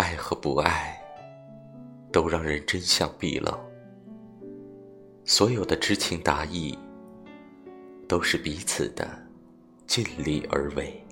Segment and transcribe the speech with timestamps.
[0.00, 0.98] 爱和不爱
[2.10, 3.52] 都让人真相毕露。
[5.26, 6.76] 所有的知情达意
[8.08, 9.06] 都是彼此的
[9.86, 11.06] 尽力而为。